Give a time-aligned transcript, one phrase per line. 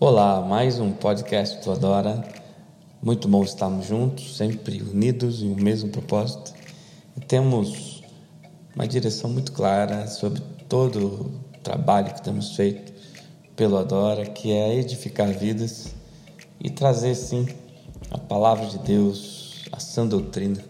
[0.00, 2.28] Olá, mais um podcast do Adora.
[3.00, 6.52] Muito bom estarmos juntos, sempre unidos em um mesmo propósito.
[7.16, 8.02] E temos
[8.74, 12.92] uma direção muito clara sobre todo o trabalho que temos feito
[13.54, 15.94] pelo Adora, que é edificar vidas
[16.60, 17.46] e trazer, sim,
[18.10, 20.60] a palavra de Deus, a sã doutrina,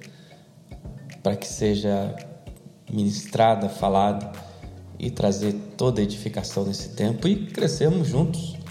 [1.22, 2.14] para que seja
[2.93, 4.30] ministrada, falada
[4.98, 8.64] e trazer toda a edificação nesse tempo e crescermos juntos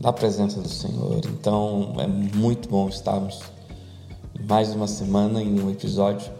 [0.00, 1.20] na presença do Senhor.
[1.26, 3.40] Então é muito bom estarmos
[4.46, 6.30] mais uma semana em um episódio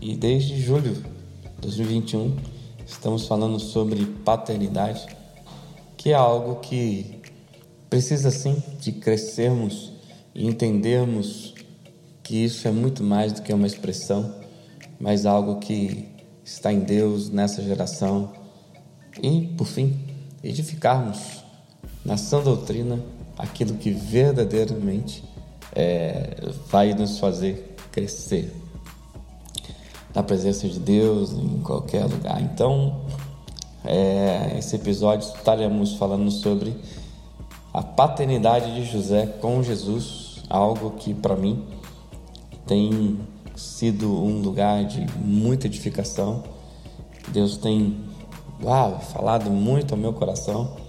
[0.00, 1.02] e desde julho de
[1.60, 2.36] 2021
[2.86, 5.06] estamos falando sobre paternidade,
[5.96, 7.20] que é algo que
[7.88, 9.92] precisa sim de crescermos
[10.34, 11.54] e entendermos
[12.22, 14.34] que isso é muito mais do que uma expressão,
[15.00, 16.08] mas algo que
[16.44, 18.32] está em Deus nessa geração
[19.22, 19.98] e, por fim,
[20.42, 21.47] edificarmos
[22.04, 22.98] na sã doutrina
[23.36, 25.22] aquilo que verdadeiramente
[25.74, 26.36] é,
[26.68, 28.52] vai nos fazer crescer
[30.14, 32.40] na presença de Deus em qualquer lugar.
[32.42, 33.02] Então,
[33.84, 36.76] é, esse episódio estaremos falando sobre
[37.72, 41.64] a paternidade de José com Jesus, algo que para mim
[42.66, 43.20] tem
[43.54, 46.42] sido um lugar de muita edificação.
[47.28, 47.96] Deus tem
[48.62, 50.87] uau, falado muito ao meu coração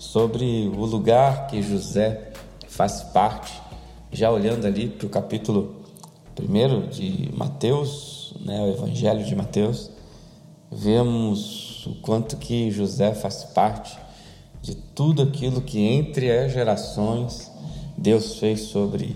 [0.00, 2.32] sobre o lugar que José
[2.66, 3.52] faz parte,
[4.10, 5.76] já olhando ali para o capítulo
[6.40, 9.90] 1 de Mateus, né, o Evangelho de Mateus,
[10.72, 13.98] vemos o quanto que José faz parte
[14.62, 17.52] de tudo aquilo que entre as gerações
[17.94, 19.14] Deus fez sobre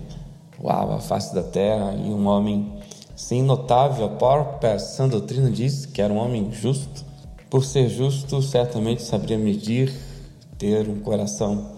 [0.63, 2.75] uau, a face da terra e um homem
[3.17, 7.07] sim notável, a própria sã doutrina diz que era um homem justo.
[7.49, 10.14] Por ser justo, certamente saberia medir
[10.59, 11.73] ter um coração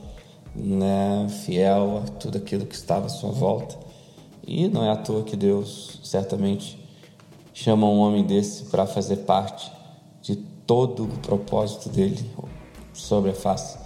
[0.55, 3.77] né, fiel a tudo aquilo que estava à sua volta.
[4.46, 6.78] E não é à toa que Deus certamente
[7.52, 9.70] chama um homem desse para fazer parte
[10.23, 12.24] de todo o propósito dele
[12.92, 13.78] sobre a face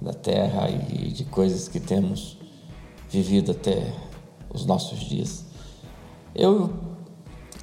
[0.00, 2.36] da terra e de coisas que temos
[3.08, 3.92] vivido até
[4.52, 5.44] os nossos dias.
[6.34, 6.70] Eu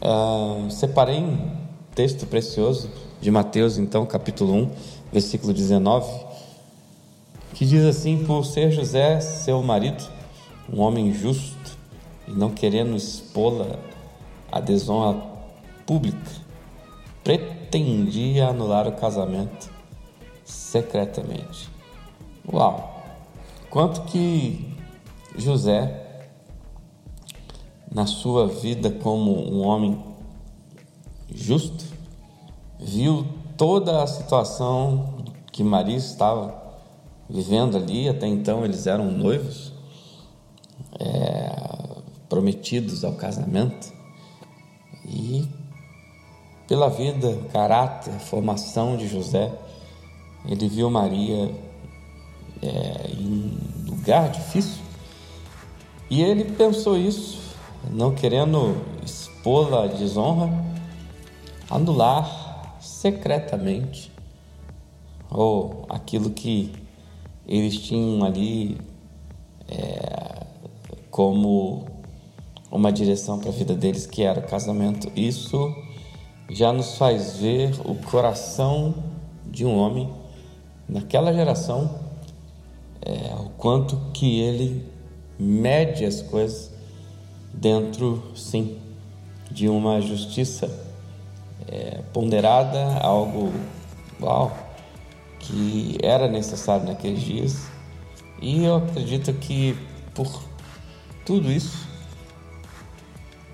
[0.02, 1.58] uh, separei um
[1.94, 2.90] texto precioso
[3.20, 4.72] de Mateus, então, capítulo 1,
[5.12, 6.29] versículo 19
[7.60, 10.02] que diz assim: Por ser José seu marido,
[10.72, 11.78] um homem justo,
[12.26, 13.78] e não querendo expô-la
[14.50, 15.22] à desonra
[15.86, 16.32] pública,
[17.22, 19.70] pretendia anular o casamento
[20.46, 21.70] secretamente.
[22.50, 23.04] Uau!
[23.70, 24.74] Quanto que
[25.38, 26.30] José,
[27.92, 30.02] na sua vida como um homem
[31.30, 31.84] justo,
[32.80, 33.28] viu
[33.58, 36.59] toda a situação que Maria estava
[37.30, 38.10] vivendo ali.
[38.10, 39.72] Até então eles eram noivos,
[41.00, 43.92] é, prometidos ao casamento.
[45.06, 45.48] E
[46.68, 49.52] pela vida, caráter, formação de José,
[50.46, 51.52] ele viu Maria
[52.62, 53.58] é, em
[53.88, 54.82] lugar difícil.
[56.10, 57.40] E ele pensou isso,
[57.92, 60.50] não querendo expô-la à desonra,
[61.70, 64.12] anular secretamente
[65.30, 66.74] ou aquilo que
[67.50, 68.78] eles tinham ali
[69.68, 70.46] é,
[71.10, 71.84] como
[72.72, 75.12] uma direção para a vida deles que era o casamento.
[75.16, 75.76] Isso
[76.52, 78.94] já nos faz ver o coração
[79.48, 80.08] de um homem
[80.88, 81.90] naquela geração,
[83.02, 84.86] é, o quanto que ele
[85.40, 86.72] mede as coisas
[87.52, 88.78] dentro, sim,
[89.50, 90.70] de uma justiça
[91.68, 93.52] é, ponderada, algo
[94.22, 94.69] uau,
[95.40, 97.68] que era necessário naqueles dias.
[98.42, 99.78] E eu acredito que
[100.14, 100.44] por
[101.26, 101.88] tudo isso,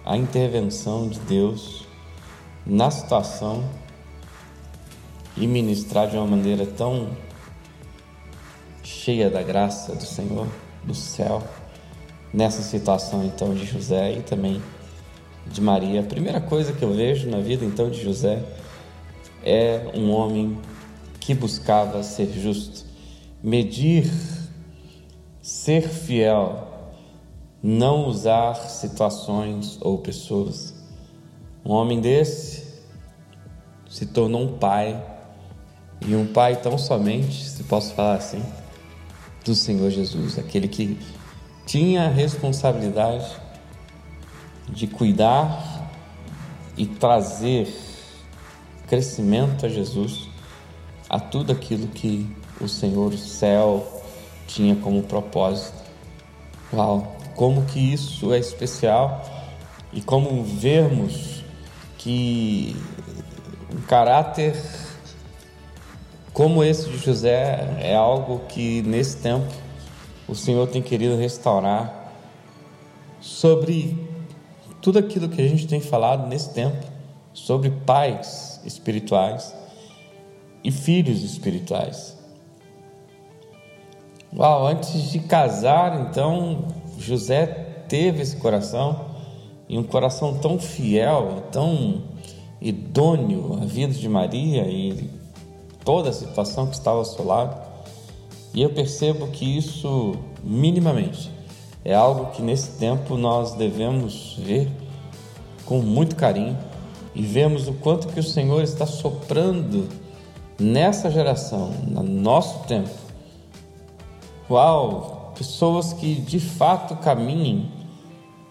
[0.05, 1.85] a intervenção de Deus
[2.65, 3.63] na situação
[5.37, 7.09] e ministrar de uma maneira tão
[8.83, 10.47] cheia da graça do Senhor,
[10.83, 11.43] do céu,
[12.33, 14.61] nessa situação então de José e também
[15.45, 16.01] de Maria.
[16.01, 18.43] A primeira coisa que eu vejo na vida então de José
[19.43, 20.57] é um homem
[21.25, 22.85] que buscava ser justo,
[23.41, 24.07] medir,
[25.41, 26.67] ser fiel,
[27.63, 30.75] não usar situações ou pessoas.
[31.65, 32.63] Um homem desse
[33.89, 35.03] se tornou um pai,
[36.05, 38.43] e um pai tão somente, se posso falar assim,
[39.43, 40.99] do Senhor Jesus, aquele que
[41.65, 43.31] tinha a responsabilidade
[44.69, 45.89] de cuidar
[46.77, 47.67] e trazer
[48.87, 50.34] crescimento a Jesus
[51.09, 52.29] a tudo aquilo que
[52.59, 54.01] o Senhor, o céu
[54.47, 55.83] tinha como propósito.
[56.73, 59.23] Uau, como que isso é especial
[59.93, 61.43] e como vermos
[61.97, 62.75] que
[63.71, 64.55] um caráter
[66.33, 69.53] como esse de José é algo que nesse tempo
[70.27, 72.13] o Senhor tem querido restaurar
[73.21, 73.97] sobre
[74.81, 76.85] tudo aquilo que a gente tem falado nesse tempo,
[77.33, 79.53] sobre pais espirituais
[80.65, 82.17] e filhos espirituais.
[84.35, 86.65] Uau, antes de casar, então,
[86.97, 87.45] José
[87.87, 89.11] teve esse coração
[89.69, 92.01] e um coração tão fiel, tão
[92.59, 95.07] idôneo à vida de Maria e
[95.83, 97.61] toda a situação que estava ao seu lado.
[98.51, 101.29] E eu percebo que isso, minimamente,
[101.83, 104.67] é algo que nesse tempo nós devemos ver
[105.63, 106.57] com muito carinho
[107.13, 110.04] e vemos o quanto que o Senhor está soprando
[110.59, 112.89] nessa geração, no nosso tempo.
[114.49, 117.71] Uau, pessoas que de fato caminhem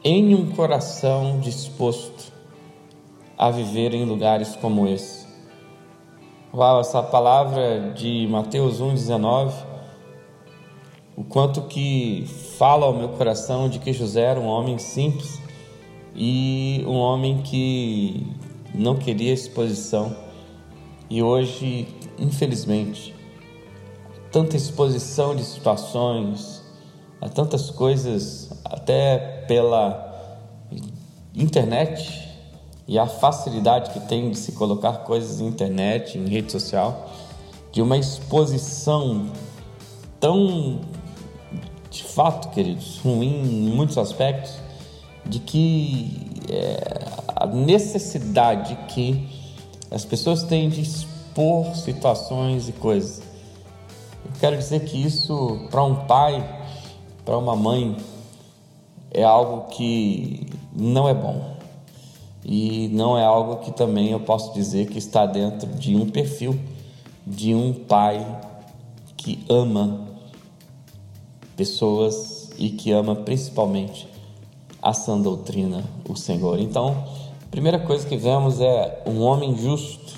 [0.02, 2.32] em um coração disposto
[3.38, 5.26] a viver em lugares como esse.
[6.52, 9.52] Uau, essa palavra de Mateus 1,19,
[11.16, 12.26] o quanto que
[12.58, 15.40] fala ao meu coração de que José era um homem simples
[16.14, 18.26] e um homem que
[18.74, 20.23] não queria exposição.
[21.08, 23.14] E hoje, infelizmente,
[24.32, 26.62] tanta exposição de situações,
[27.20, 30.12] a tantas coisas, até pela
[31.34, 32.28] internet
[32.86, 37.10] e a facilidade que tem de se colocar coisas na internet, em rede social,
[37.72, 39.30] de uma exposição
[40.20, 40.80] tão,
[41.90, 44.52] de fato, queridos, ruim em muitos aspectos,
[45.24, 47.04] de que é,
[47.34, 49.33] a necessidade que
[49.90, 53.22] as pessoas têm de expor situações e coisas.
[54.24, 56.62] Eu quero dizer que isso, para um pai,
[57.24, 57.96] para uma mãe,
[59.10, 61.54] é algo que não é bom.
[62.44, 66.58] E não é algo que também eu posso dizer que está dentro de um perfil
[67.26, 68.24] de um pai
[69.16, 70.08] que ama
[71.56, 74.06] pessoas e que ama principalmente
[74.82, 76.60] a sã doutrina, o Senhor.
[76.60, 77.04] Então,
[77.54, 80.14] primeira coisa que vemos é um homem justo.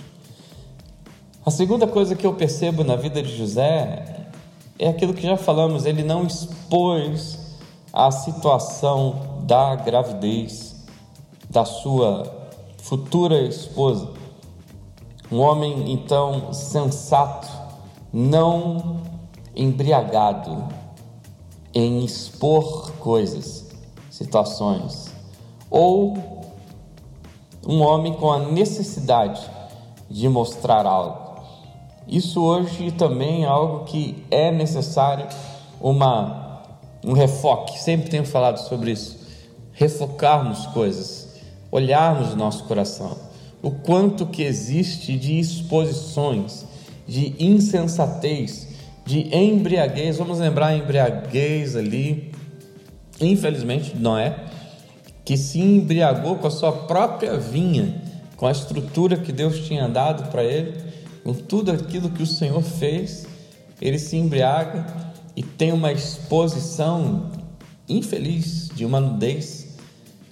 [1.44, 4.27] A segunda coisa que eu percebo na vida de José
[4.79, 7.38] é aquilo que já falamos, ele não expôs
[7.93, 10.83] a situação da gravidez
[11.50, 12.49] da sua
[12.79, 14.09] futura esposa.
[15.31, 17.49] Um homem então sensato,
[18.11, 19.03] não
[19.55, 20.67] embriagado
[21.75, 23.67] em expor coisas
[24.09, 25.12] situações,
[25.69, 26.36] ou
[27.66, 29.40] um homem com a necessidade
[30.08, 31.42] de mostrar algo.
[32.06, 35.26] Isso hoje também é algo que é necessário
[35.80, 36.62] uma
[37.04, 37.78] um refoque.
[37.78, 39.18] Sempre tenho falado sobre isso.
[39.72, 41.40] Refocarmos coisas,
[41.70, 43.16] olharmos o nosso coração,
[43.62, 46.64] o quanto que existe de exposições,
[47.06, 48.68] de insensatez,
[49.04, 50.18] de embriaguez.
[50.18, 52.32] Vamos lembrar a embriaguez ali
[53.20, 54.34] Infelizmente, Noé,
[55.26, 58.00] que se embriagou com a sua própria vinha,
[58.37, 60.81] com a estrutura que Deus tinha dado para ele,
[61.25, 63.26] com tudo aquilo que o Senhor fez,
[63.82, 64.87] ele se embriaga
[65.34, 67.33] e tem uma exposição
[67.88, 69.76] infeliz de uma nudez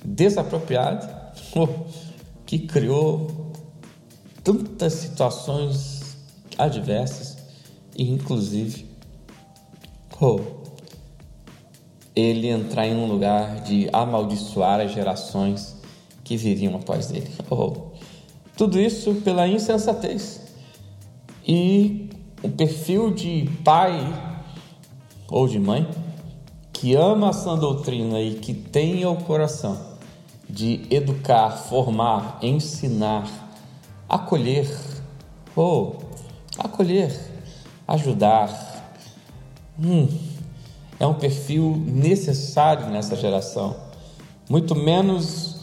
[0.05, 1.33] desapropriada
[2.47, 3.53] que criou
[4.45, 6.17] tantas situações
[6.57, 7.37] adversas
[7.97, 8.87] e inclusive
[10.21, 10.39] oh,
[12.15, 15.77] ele entrar em um lugar de amaldiçoar as gerações
[16.23, 17.31] que viriam após ele.
[17.51, 17.73] Oh,
[18.57, 20.41] tudo isso pela insensatez.
[21.47, 22.09] E
[22.43, 23.93] o perfil de pai
[25.29, 25.89] ou de mãe
[26.73, 29.95] que ama a sã doutrina e que tem o coração
[30.49, 33.27] de educar, formar, ensinar,
[34.09, 34.71] acolher,
[35.57, 37.19] ou oh, acolher,
[37.89, 38.73] ajudar.
[39.79, 40.07] Hum,
[40.99, 43.77] é um perfil necessário nessa geração.
[44.49, 45.57] Muito menos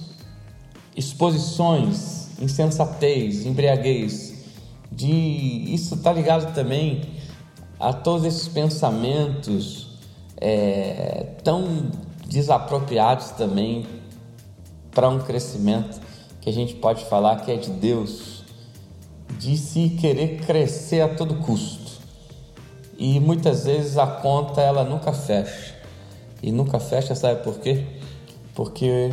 [0.96, 4.34] exposições, insensatez, embriaguez.
[4.92, 5.12] De
[5.74, 7.02] isso está ligado também
[7.80, 9.88] a todos esses pensamentos
[10.38, 11.90] é, tão
[12.28, 13.86] desapropriados também
[14.92, 16.02] para um crescimento
[16.42, 18.44] que a gente pode falar que é de Deus,
[19.40, 21.81] de se querer crescer a todo custo
[23.02, 25.74] e muitas vezes a conta ela nunca fecha.
[26.40, 27.84] E nunca fecha, sabe por quê?
[28.54, 29.12] Porque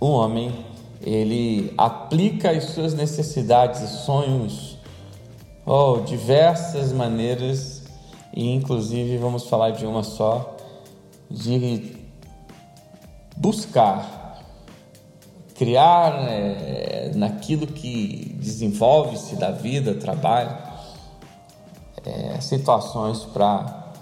[0.00, 0.52] o homem
[1.00, 4.76] ele aplica as suas necessidades e sonhos,
[5.64, 7.84] oh, diversas maneiras
[8.34, 10.56] e inclusive vamos falar de uma só,
[11.30, 11.96] de
[13.36, 14.42] buscar
[15.54, 20.69] criar é, naquilo que desenvolve-se da vida, trabalho,
[22.04, 23.92] é, situações para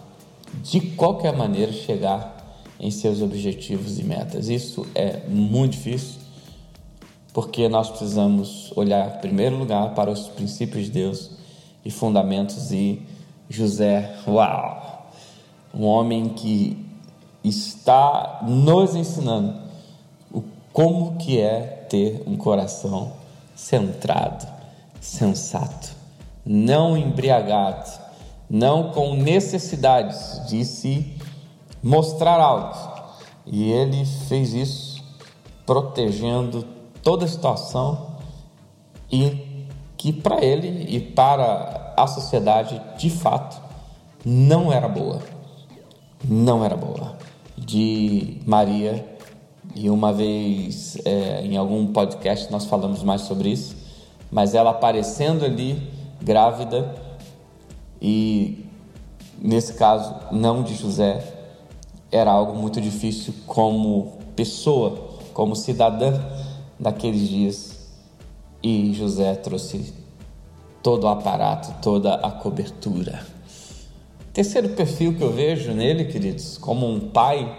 [0.63, 2.37] de qualquer maneira chegar
[2.81, 4.49] em seus objetivos e metas.
[4.49, 6.21] Isso é muito difícil,
[7.33, 11.31] porque nós precisamos olhar em primeiro lugar para os princípios de Deus
[11.85, 13.03] e fundamentos e
[13.51, 15.11] José, uau,
[15.75, 16.87] um homem que
[17.43, 19.59] está nos ensinando
[20.31, 23.13] o como que é ter um coração
[23.57, 24.47] centrado,
[25.01, 25.98] sensato,
[26.51, 27.91] não embriagado,
[28.49, 31.15] não com necessidades de se
[31.83, 32.75] mostrar algo.
[33.45, 35.05] E ele fez isso
[35.67, 36.65] protegendo
[37.03, 38.17] toda a situação
[39.13, 39.67] e
[39.99, 43.61] que para ele e para a sociedade de fato
[44.25, 45.21] não era boa.
[46.25, 47.19] Não era boa.
[47.59, 49.05] De Maria,
[49.75, 53.77] e uma vez é, em algum podcast nós falamos mais sobre isso,
[54.31, 56.95] mas ela aparecendo ali grávida
[58.01, 58.65] e
[59.41, 61.23] nesse caso não de José,
[62.11, 66.21] era algo muito difícil como pessoa, como cidadã
[66.79, 67.79] naqueles dias.
[68.63, 69.95] E José trouxe
[70.83, 73.25] todo o aparato, toda a cobertura.
[74.33, 77.57] Terceiro perfil que eu vejo nele, queridos, como um pai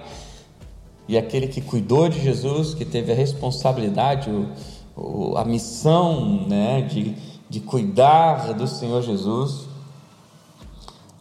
[1.08, 4.48] e aquele que cuidou de Jesus, que teve a responsabilidade, o,
[4.96, 7.16] o, a missão né, de,
[7.50, 9.68] de cuidar do Senhor Jesus,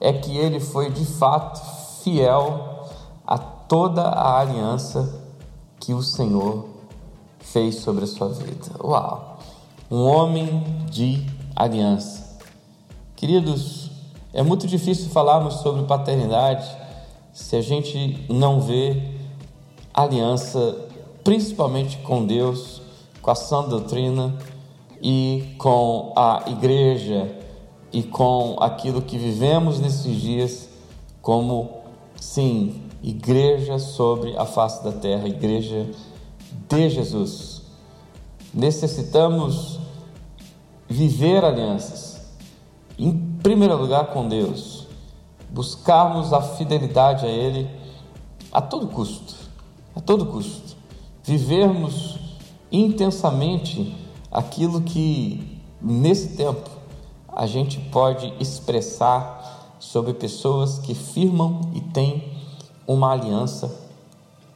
[0.01, 1.61] é que ele foi de fato
[2.03, 2.87] fiel
[3.27, 5.23] a toda a aliança
[5.81, 6.69] que o Senhor
[7.41, 8.71] fez sobre a sua vida.
[8.83, 9.39] Uau!
[9.91, 11.25] Um homem de
[11.57, 12.39] aliança.
[13.17, 13.91] Queridos,
[14.33, 16.69] é muito difícil falarmos sobre paternidade
[17.33, 19.03] se a gente não vê
[19.95, 20.77] aliança,
[21.25, 22.83] principalmente com Deus,
[23.23, 24.37] com a sã doutrina
[25.03, 27.37] e com a igreja
[27.93, 30.69] e com aquilo que vivemos nesses dias
[31.23, 31.83] como,
[32.17, 35.89] sim, igreja sobre a face da terra, igreja
[36.69, 37.63] de Jesus.
[38.53, 39.79] Necessitamos
[40.89, 42.33] viver alianças,
[42.99, 43.13] em
[43.43, 44.87] primeiro lugar com Deus,
[45.51, 47.69] buscarmos a fidelidade a Ele
[48.53, 49.35] a todo custo,
[49.95, 50.77] a todo custo,
[51.23, 52.19] vivermos
[52.73, 53.95] intensamente
[54.31, 56.69] aquilo que nesse tempo
[57.35, 62.33] a gente pode expressar sobre pessoas que firmam e têm
[62.87, 63.75] uma aliança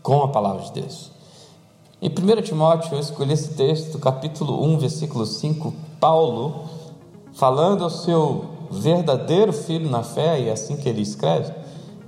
[0.03, 1.11] com a palavra de Deus.
[2.01, 6.65] Em 1 Timóteo, eu escolhi esse texto, capítulo 1, versículo 5, Paulo,
[7.33, 11.53] falando ao seu verdadeiro filho na fé, e é assim que ele escreve,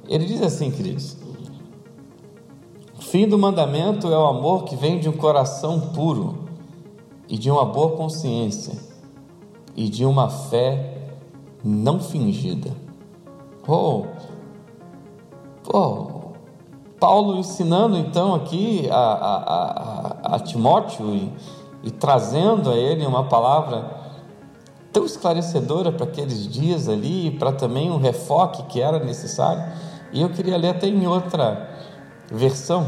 [0.09, 1.17] ele diz assim, queridos:
[2.99, 6.44] O fim do mandamento é o amor que vem de um coração puro
[7.29, 8.75] e de uma boa consciência
[9.77, 11.09] e de uma fé
[11.63, 12.71] não fingida.
[13.67, 14.05] Oh,
[15.73, 16.15] oh
[17.01, 19.37] Paulo ensinando então aqui a, a,
[20.33, 21.33] a, a Timóteo e,
[21.83, 24.05] e trazendo a ele uma palavra
[24.93, 29.63] tão esclarecedora para aqueles dias ali, para também um refoque que era necessário.
[30.13, 31.69] E eu queria ler até em outra
[32.31, 32.87] versão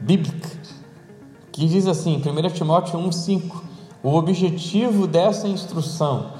[0.00, 0.48] bíblica,
[1.52, 3.62] que diz assim, 1 Timóteo 1,5:
[4.02, 6.32] o objetivo dessa instrução,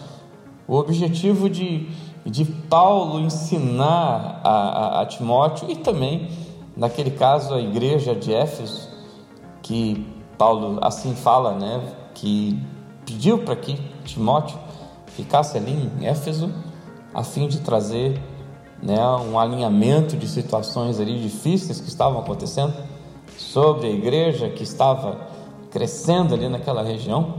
[0.67, 1.89] o objetivo de,
[2.25, 6.29] de Paulo ensinar a, a, a Timóteo e também
[6.81, 8.89] Naquele caso, a igreja de Éfeso,
[9.61, 10.07] que
[10.39, 11.83] Paulo assim fala, né,
[12.15, 12.59] que
[13.05, 13.75] pediu para que
[14.05, 14.59] Timóteo
[15.09, 16.51] ficasse ali em Éfeso,
[17.13, 18.19] a fim de trazer
[18.83, 18.99] né,
[19.31, 22.73] um alinhamento de situações ali difíceis que estavam acontecendo
[23.41, 25.29] sobre a igreja que estava
[25.71, 27.37] crescendo ali naquela região,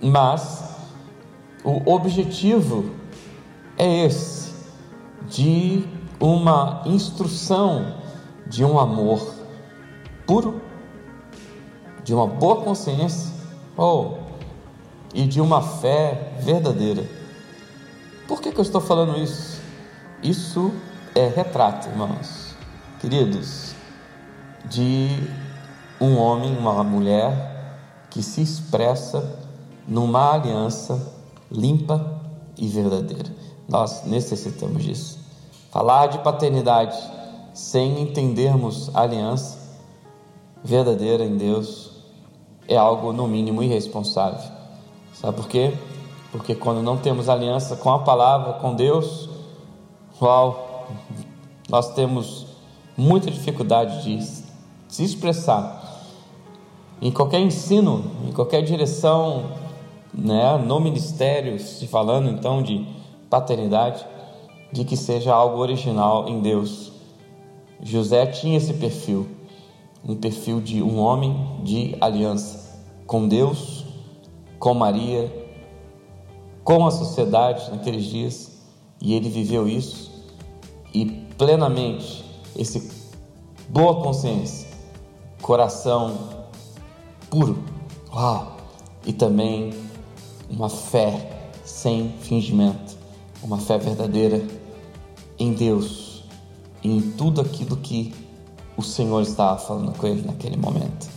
[0.00, 0.76] mas
[1.62, 2.90] o objetivo
[3.76, 4.54] é esse
[5.28, 5.84] de
[6.18, 7.96] uma instrução
[8.46, 9.34] de um amor
[10.26, 10.60] puro,
[12.02, 13.30] de uma boa consciência
[13.76, 14.24] ou oh,
[15.14, 17.06] e de uma fé verdadeira.
[18.26, 19.60] Por que, que eu estou falando isso?
[20.22, 20.72] Isso
[21.14, 22.54] é retrato, irmãos,
[23.00, 23.73] queridos,
[24.70, 25.08] de
[26.00, 29.38] um homem, uma mulher que se expressa
[29.86, 31.12] numa aliança
[31.50, 32.20] limpa
[32.56, 33.30] e verdadeira.
[33.68, 35.18] Nós necessitamos disso.
[35.70, 36.96] Falar de paternidade
[37.52, 39.58] sem entendermos a aliança
[40.62, 41.90] verdadeira em Deus
[42.66, 44.50] é algo, no mínimo, irresponsável.
[45.12, 45.74] Sabe por quê?
[46.32, 49.28] Porque quando não temos aliança com a palavra, com Deus,
[50.22, 50.86] Uau,
[51.68, 52.46] nós temos
[52.96, 54.14] muita dificuldade de
[54.94, 56.06] se expressar
[57.02, 59.50] em qualquer ensino, em qualquer direção,
[60.12, 62.86] né, no ministério, se falando então de
[63.28, 64.06] paternidade,
[64.70, 66.92] de que seja algo original em Deus.
[67.82, 69.26] José tinha esse perfil,
[70.08, 73.84] um perfil de um homem de aliança com Deus,
[74.60, 75.28] com Maria,
[76.62, 78.62] com a sociedade naqueles dias,
[79.02, 80.12] e ele viveu isso
[80.94, 81.04] e
[81.36, 82.24] plenamente
[82.56, 82.92] esse
[83.68, 84.73] boa consciência,
[85.44, 86.16] coração
[87.28, 87.62] puro,
[88.10, 88.56] uau,
[89.04, 89.74] e também
[90.48, 92.96] uma fé sem fingimento,
[93.42, 94.42] uma fé verdadeira
[95.38, 96.24] em Deus
[96.82, 98.14] e em tudo aquilo que
[98.74, 101.10] o Senhor estava falando com ele naquele momento.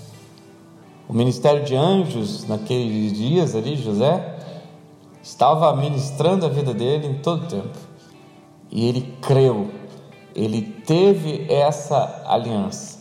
[1.07, 4.39] O ministério de anjos, naqueles dias ali, José,
[5.23, 7.79] estava ministrando a vida dele em todo o tempo.
[8.69, 9.71] E ele creu,
[10.35, 12.96] ele teve essa aliança.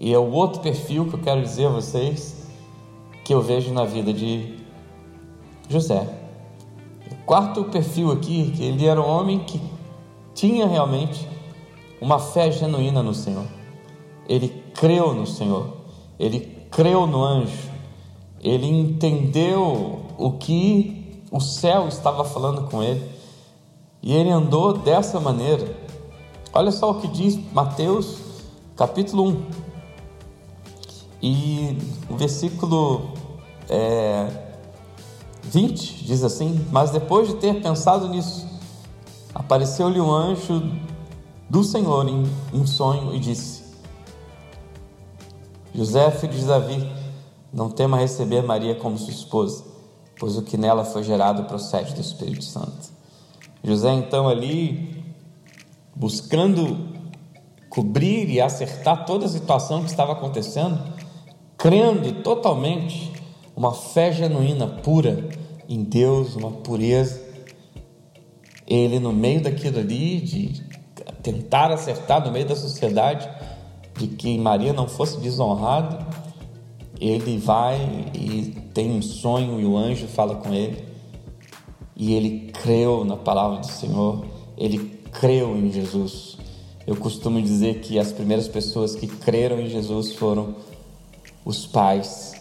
[0.00, 2.46] E é o outro perfil que eu quero dizer a vocês
[3.22, 4.58] que eu vejo na vida de
[5.68, 6.08] José.
[7.12, 9.60] O quarto perfil aqui, que ele era um homem que
[10.34, 11.28] tinha realmente
[12.00, 13.44] uma fé genuína no Senhor.
[14.26, 15.76] Ele creu no Senhor,
[16.18, 16.40] ele
[16.70, 17.68] creu no anjo,
[18.42, 23.06] ele entendeu o que o céu estava falando com ele
[24.02, 25.76] e ele andou dessa maneira.
[26.54, 28.16] Olha só o que diz Mateus
[28.74, 29.69] capítulo 1
[31.22, 31.76] e
[32.08, 33.12] o versículo
[33.68, 34.28] é,
[35.42, 38.46] 20 diz assim: Mas depois de ter pensado nisso,
[39.34, 40.62] apareceu-lhe um anjo
[41.48, 43.62] do Senhor em um sonho e disse:
[45.74, 46.90] José, filho de Davi,
[47.52, 49.64] não tema receber Maria como sua esposa,
[50.18, 52.90] pois o que nela foi gerado procede do Espírito Santo.
[53.62, 55.04] José, então, ali,
[55.94, 56.88] buscando
[57.68, 60.82] cobrir e acertar toda a situação que estava acontecendo,
[61.60, 63.12] crendo totalmente,
[63.54, 65.28] uma fé genuína, pura
[65.68, 67.20] em Deus, uma pureza.
[68.66, 70.62] Ele, no meio daquilo ali, de
[71.22, 73.28] tentar acertar no meio da sociedade,
[73.98, 76.06] de que Maria não fosse desonrada,
[76.98, 77.78] ele vai
[78.14, 80.82] e tem um sonho e o anjo fala com ele.
[81.94, 84.24] E ele creu na palavra do Senhor,
[84.56, 84.78] ele
[85.12, 86.38] creu em Jesus.
[86.86, 90.54] Eu costumo dizer que as primeiras pessoas que creram em Jesus foram
[91.44, 92.34] os pais,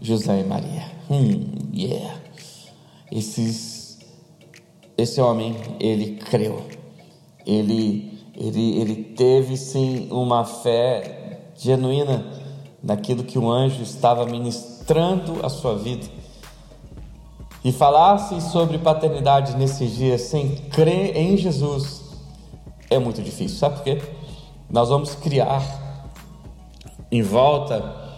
[0.00, 0.84] José e Maria.
[1.10, 2.20] Hum, yeah.
[3.10, 3.98] Esses,
[4.96, 6.66] esse homem, ele creu.
[7.46, 12.24] Ele ele, ele teve sim uma fé genuína
[12.82, 16.06] naquilo que o anjo estava ministrando à sua vida.
[17.62, 22.00] E falasse sobre paternidade nesses dias sem crer em Jesus
[22.88, 23.58] é muito difícil.
[23.58, 24.02] Sabe por quê?
[24.70, 25.62] Nós vamos criar
[27.12, 28.09] em volta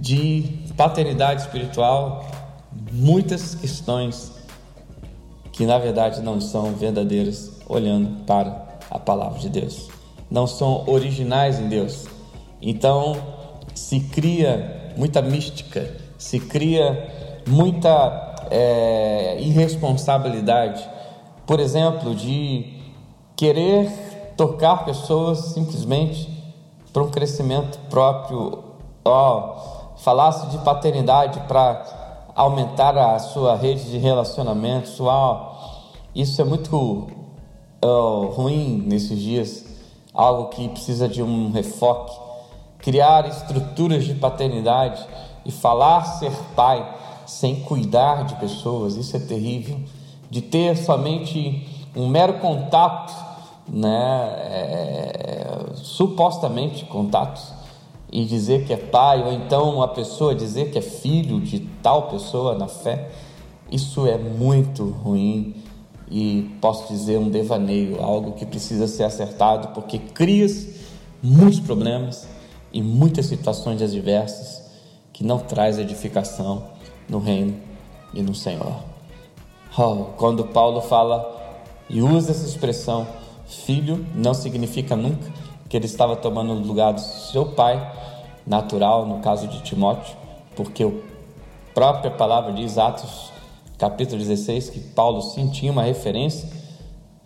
[0.00, 0.44] de
[0.76, 2.24] paternidade espiritual
[2.92, 4.32] muitas questões
[5.52, 9.88] que na verdade não são verdadeiras olhando para a palavra de Deus,
[10.30, 12.06] não são originais em Deus.
[12.60, 13.16] Então
[13.74, 20.86] se cria muita mística, se cria muita é, irresponsabilidade,
[21.46, 22.74] por exemplo, de
[23.34, 23.90] querer
[24.36, 26.28] tocar pessoas simplesmente
[26.92, 28.64] para um crescimento próprio,
[29.04, 31.84] ó, falasse de paternidade para
[32.34, 34.98] aumentar a sua rede de relacionamentos,
[36.14, 37.08] isso é muito
[37.84, 39.64] uh, ruim nesses dias,
[40.12, 42.14] algo que precisa de um refoque,
[42.78, 45.04] criar estruturas de paternidade
[45.44, 46.94] e falar ser pai
[47.26, 49.80] sem cuidar de pessoas, isso é terrível.
[50.30, 53.14] De ter somente um mero contato,
[53.68, 57.52] né, é, supostamente contatos,
[58.10, 62.08] e dizer que é pai, ou então uma pessoa dizer que é filho de tal
[62.08, 63.10] pessoa na fé,
[63.70, 65.54] isso é muito ruim
[66.08, 70.46] e posso dizer um devaneio, algo que precisa ser acertado, porque cria
[71.22, 72.28] muitos problemas
[72.72, 74.64] e muitas situações adversas
[75.12, 76.64] que não traz edificação
[77.08, 77.56] no reino
[78.14, 78.74] e no Senhor.
[79.76, 81.34] Oh, quando Paulo fala
[81.90, 83.06] e usa essa expressão,
[83.46, 87.92] filho, não significa nunca que ele estava tomando o lugar do seu pai
[88.46, 90.16] natural, no caso de Timóteo,
[90.54, 90.90] porque a
[91.74, 93.32] própria palavra diz, Atos
[93.78, 96.48] capítulo 16, que Paulo sim tinha uma referência,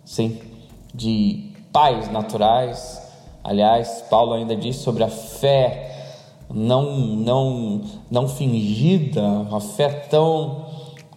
[0.03, 0.39] sim,
[0.93, 3.01] de pais naturais.
[3.43, 5.87] Aliás, Paulo ainda diz sobre a fé
[6.53, 10.65] não, não, não fingida, uma fé tão,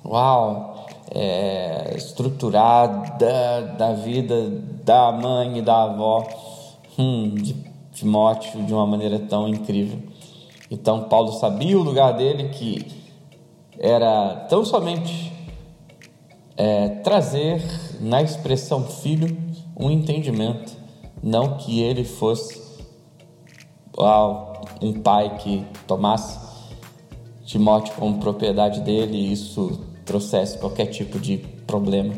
[0.04, 4.50] uau, é, estruturada da vida
[4.84, 6.26] da mãe e da avó
[6.98, 7.54] hum, de
[7.92, 9.98] Timóteo de uma maneira tão incrível.
[10.70, 12.86] Então, Paulo sabia o lugar dele que
[13.78, 15.32] era tão somente
[16.56, 17.62] é, trazer
[18.00, 19.36] na expressão filho
[19.76, 20.72] um entendimento,
[21.22, 22.62] não que ele fosse
[24.80, 26.38] um pai que tomasse
[27.44, 32.14] Timóteo como propriedade dele e isso trouxesse qualquer tipo de problema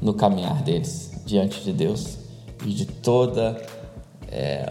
[0.00, 2.18] no caminhar deles diante de Deus
[2.64, 3.56] e de toda
[4.28, 4.66] é,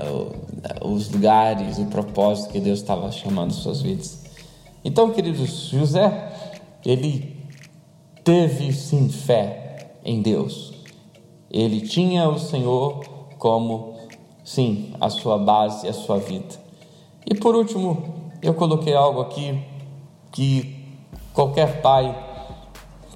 [0.84, 4.24] os lugares e propósitos que Deus estava chamando suas vidas.
[4.84, 6.34] Então, queridos, José,
[6.86, 7.36] ele
[8.24, 10.74] teve sim fé em Deus.
[11.50, 13.04] Ele tinha o Senhor
[13.38, 13.96] como,
[14.44, 16.56] sim, a sua base, a sua vida.
[17.26, 19.60] E por último, eu coloquei algo aqui
[20.32, 20.76] que
[21.34, 22.16] qualquer pai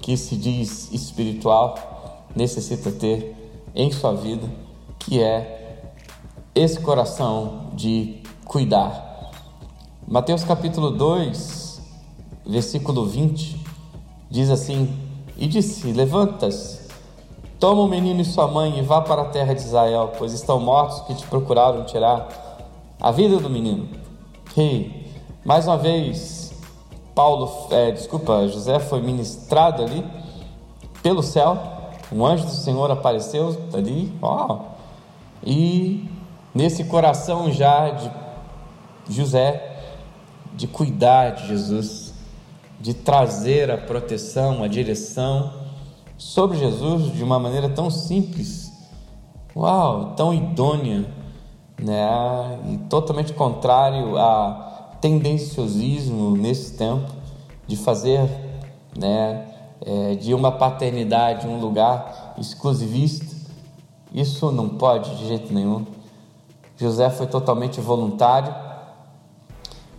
[0.00, 3.36] que se diz espiritual necessita ter
[3.74, 4.48] em sua vida,
[4.98, 5.59] que é
[6.54, 9.30] esse coração de cuidar.
[10.06, 11.80] Mateus capítulo 2,
[12.46, 13.64] versículo 20,
[14.28, 14.98] diz assim:
[15.36, 16.88] E disse: Levanta-se,
[17.58, 20.58] toma o menino e sua mãe e vá para a terra de Israel, pois estão
[20.58, 22.28] mortos que te procuraram tirar
[23.00, 23.88] a vida do menino.
[24.54, 25.08] Rei,
[25.44, 26.52] mais uma vez,
[27.14, 30.04] Paulo, é, desculpa, José foi ministrado ali
[31.02, 31.56] pelo céu.
[32.12, 34.58] Um anjo do Senhor apareceu ali, ó,
[35.44, 36.10] e
[36.54, 38.10] nesse coração já de
[39.08, 39.78] José,
[40.54, 42.14] de cuidar de Jesus,
[42.80, 45.52] de trazer a proteção, a direção
[46.16, 48.72] sobre Jesus de uma maneira tão simples,
[49.54, 51.06] uau, tão idônea
[51.82, 52.60] né?
[52.70, 57.10] E totalmente contrário a tendenciosismo nesse tempo
[57.66, 58.28] de fazer,
[58.96, 59.46] né?
[59.82, 63.34] É, de uma paternidade um lugar exclusivista.
[64.12, 65.86] Isso não pode de jeito nenhum.
[66.80, 68.54] José foi totalmente voluntário,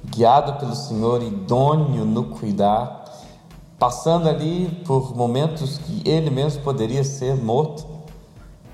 [0.03, 3.05] guiado pelo Senhor, idôneo no cuidar,
[3.77, 7.85] passando ali por momentos que ele mesmo poderia ser morto,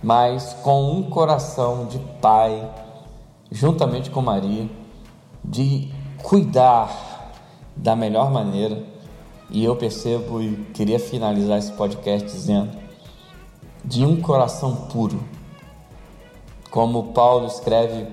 [0.01, 2.71] mas com um coração de pai
[3.51, 4.69] juntamente com Maria,
[5.43, 5.91] de
[6.23, 7.33] cuidar
[7.75, 8.85] da melhor maneira.
[9.49, 12.71] E eu percebo e queria finalizar esse podcast dizendo
[13.83, 15.19] de um coração puro.
[16.77, 18.05] Como Paulo escreve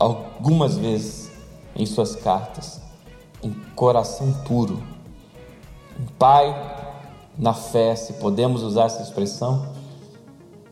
[0.00, 1.30] algumas vezes
[1.76, 2.80] em suas cartas,
[3.44, 4.82] um coração puro.
[6.00, 6.56] Um pai
[7.36, 9.66] na fé, se podemos usar essa expressão,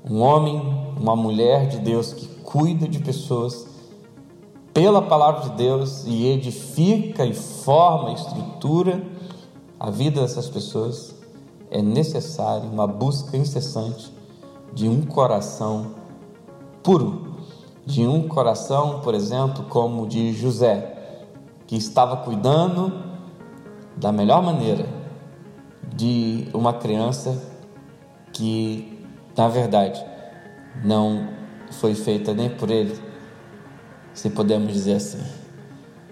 [0.03, 0.63] um homem,
[0.99, 3.67] uma mulher de Deus que cuida de pessoas
[4.73, 9.05] pela palavra de Deus e edifica e forma, estrutura
[9.79, 11.15] a vida dessas pessoas,
[11.71, 14.11] é necessário uma busca incessante
[14.73, 16.00] de um coração
[16.91, 17.37] puro,
[17.87, 20.97] de um coração, por exemplo, como o de José,
[21.65, 22.93] que estava cuidando
[23.97, 24.89] da melhor maneira
[25.95, 27.41] de uma criança
[28.33, 30.05] que, na verdade,
[30.85, 31.29] não
[31.71, 33.01] foi feita nem por ele,
[34.13, 35.23] se podemos dizer assim.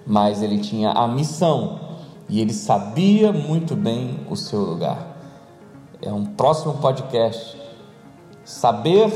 [0.06, 1.80] Mas ele tinha a missão
[2.28, 5.18] e ele sabia muito bem o seu lugar.
[6.00, 7.58] É um próximo podcast.
[8.44, 9.12] Saber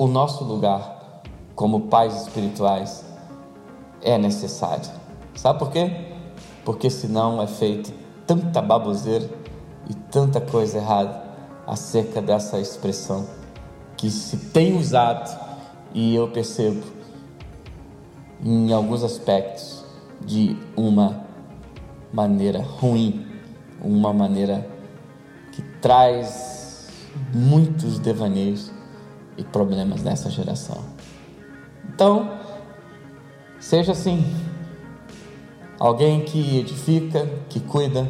[0.00, 1.20] o nosso lugar
[1.54, 3.04] como pais espirituais
[4.00, 4.90] é necessário.
[5.34, 5.90] Sabe por quê?
[6.64, 7.92] Porque senão é feito
[8.26, 9.28] tanta baboseira
[9.90, 11.22] e tanta coisa errada
[11.66, 13.28] acerca dessa expressão
[13.98, 15.38] que se tem usado
[15.92, 16.82] e eu percebo
[18.42, 19.84] em alguns aspectos
[20.24, 21.26] de uma
[22.10, 23.26] maneira ruim,
[23.82, 24.66] uma maneira
[25.52, 26.88] que traz
[27.34, 28.79] muitos devaneios
[29.36, 30.82] e problemas nessa geração.
[31.88, 32.38] Então,
[33.58, 34.24] seja assim,
[35.78, 38.08] alguém que edifica, que cuida,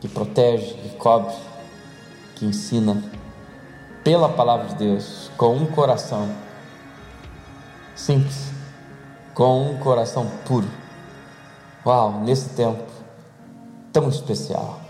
[0.00, 1.34] que protege, que cobre,
[2.34, 3.02] que ensina
[4.04, 6.28] pela palavra de Deus, com um coração
[7.94, 8.56] simples
[9.36, 10.66] com um coração puro.
[11.84, 12.82] Uau, nesse tempo
[13.92, 14.80] tão especial.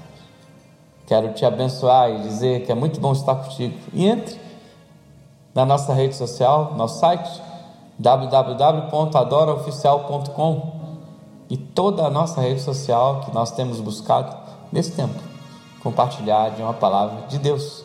[1.05, 3.77] Quero te abençoar e dizer que é muito bom estar contigo.
[3.93, 4.41] E entre
[5.57, 7.42] na nossa rede social, nosso site
[7.99, 10.77] www.adoraoficial.com
[11.51, 14.37] e toda a nossa rede social que nós temos buscado
[14.71, 15.35] nesse tempo
[15.87, 17.85] compartilhar de uma palavra de Deus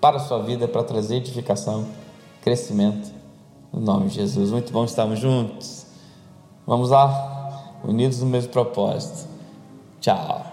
[0.00, 1.86] para a sua vida, para trazer edificação,
[2.42, 3.10] crescimento.
[3.72, 4.50] No nome de Jesus.
[4.50, 5.86] Muito bom estarmos juntos.
[6.66, 9.26] Vamos lá, unidos no mesmo propósito.
[10.00, 10.47] Tchau.